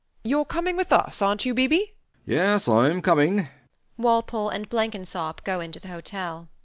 [0.23, 1.67] Youre coming with us, arnt you, B.
[1.67, 1.77] B.?
[1.77, 1.85] B.
[2.25, 2.33] B.
[2.33, 3.49] Yes: I'm coming.
[3.99, 6.47] [Walpole and Blenkinsop go into the hotel].